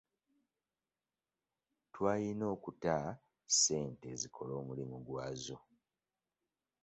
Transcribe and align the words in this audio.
Twayina 1.93 2.45
okuta 2.55 2.95
ssente 3.51 4.09
zikole 4.21 4.53
omulimu 4.61 4.97
gwazo. 5.07 5.57